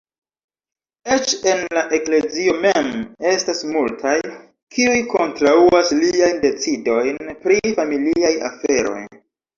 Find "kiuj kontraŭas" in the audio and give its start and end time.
4.77-5.93